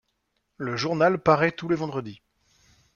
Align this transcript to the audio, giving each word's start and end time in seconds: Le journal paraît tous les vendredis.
Le 0.57 0.77
journal 0.77 1.21
paraît 1.21 1.51
tous 1.51 1.69
les 1.69 1.75
vendredis. 1.75 2.23